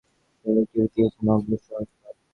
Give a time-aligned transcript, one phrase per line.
[0.39, 1.85] তিনি লুটিয়ে দিয়েছেন অজস্রবার।